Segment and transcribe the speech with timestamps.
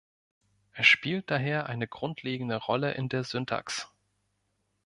[0.73, 3.87] Es spielt daher eine grundlegende Rolle in der Syntax.